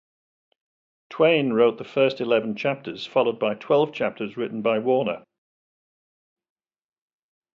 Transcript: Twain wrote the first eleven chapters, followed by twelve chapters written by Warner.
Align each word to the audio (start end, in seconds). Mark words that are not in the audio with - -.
Twain 1.11 1.53
wrote 1.53 1.77
the 1.77 1.83
first 1.83 2.19
eleven 2.21 2.55
chapters, 2.55 3.05
followed 3.05 3.37
by 3.37 3.53
twelve 3.53 3.93
chapters 3.93 4.35
written 4.35 4.63
by 4.63 4.79
Warner. 4.79 5.23